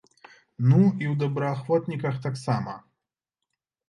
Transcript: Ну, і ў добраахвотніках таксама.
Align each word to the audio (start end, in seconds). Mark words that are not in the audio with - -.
Ну, 0.69 0.77
і 0.77 1.05
ў 1.09 1.11
добраахвотніках 1.23 2.15
таксама. 2.23 2.73